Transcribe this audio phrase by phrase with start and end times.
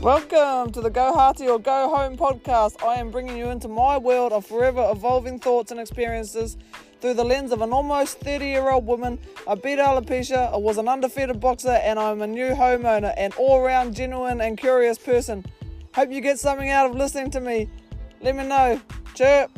[0.00, 2.80] Welcome to the Go Hearty or Go Home podcast.
[2.86, 6.56] I am bringing you into my world of forever evolving thoughts and experiences
[7.00, 9.18] through the lens of an almost 30 year old woman.
[9.48, 13.60] I beat alopecia, I was an undefeated boxer, and I'm a new homeowner, an all
[13.60, 15.44] round genuine and curious person.
[15.96, 17.68] Hope you get something out of listening to me.
[18.20, 18.80] Let me know.
[19.16, 19.50] Chirp.